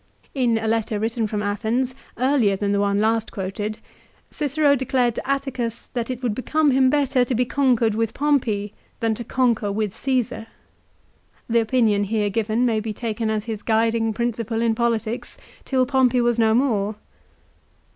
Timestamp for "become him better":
6.33-7.23